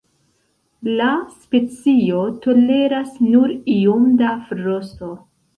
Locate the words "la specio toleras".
1.01-3.13